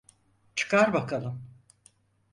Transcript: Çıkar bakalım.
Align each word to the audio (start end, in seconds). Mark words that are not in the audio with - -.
Çıkar 0.55 0.93
bakalım. 0.93 1.41